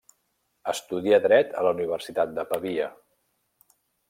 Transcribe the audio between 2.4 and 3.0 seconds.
Pavia.